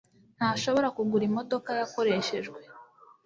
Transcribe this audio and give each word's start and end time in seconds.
ntashobora 0.37 0.87
kugura 0.95 1.23
imodoka 1.29 1.69
yakoreshejwe 1.79 2.59